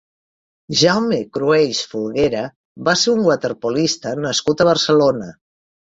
[0.83, 2.41] Jaume Cruells Folguera
[2.89, 5.29] va ser un waterpolista nascut a Barcelona.